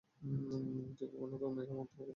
তুই 0.97 1.07
কখনো 1.11 1.35
তোর 1.37 1.51
মায়ের 1.55 1.73
মতো 1.73 1.93
হবি 1.93 1.99
না। 1.99 2.09